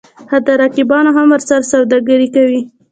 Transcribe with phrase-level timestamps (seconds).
[0.31, 2.61] حتی رقیبان هم ورسره سوداګري کوي.